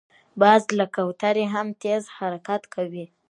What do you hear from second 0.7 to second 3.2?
له کوترې هم تېز حرکت کوي